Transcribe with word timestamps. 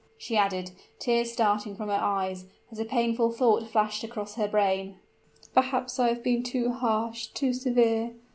she 0.17 0.35
added, 0.35 0.71
tears 0.97 1.31
starting 1.31 1.75
from 1.75 1.87
her 1.87 1.93
eyes, 1.93 2.45
as 2.71 2.79
a 2.79 2.83
painful 2.85 3.31
thought 3.31 3.67
flashed 3.69 4.03
across 4.03 4.33
her 4.33 4.47
brain, 4.47 4.95
"perhaps 5.53 5.99
I 5.99 6.07
have 6.07 6.23
been 6.23 6.41
too 6.41 6.71
harsh 6.71 7.27
too 7.27 7.53
severe! 7.53 8.11